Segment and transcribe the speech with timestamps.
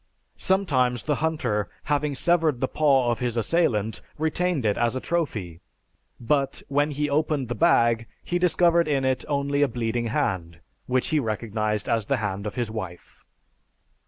[0.39, 5.61] Sometimes the hunter, having severed the paw of his assailant, retained it as a trophy;
[6.19, 11.09] but, when he opened his bag, he discovered in it only a bleeding hand, which
[11.09, 13.23] he recognized as the hand of his wife.